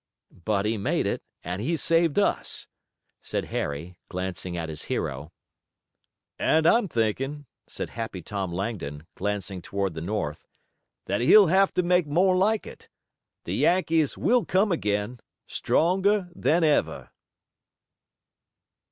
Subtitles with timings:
[0.45, 2.65] "But he made it and he saved us,"
[3.21, 5.31] said Harry, glancing at his hero.
[6.39, 10.47] "And I'm thinking," said Happy Tom Langdon, glancing toward the North,
[11.05, 12.89] "that he'll have to make more like it.
[13.43, 17.11] The Yankees will come again, stronger than ever."